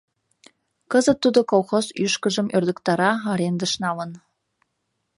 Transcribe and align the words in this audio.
Кызыт 0.91 1.17
тудо 1.23 1.39
колхоз 1.51 1.85
ӱшкыжым 2.03 2.47
ӧрдыктара, 2.57 3.11
арендыш 3.31 3.73
налын. 3.83 4.11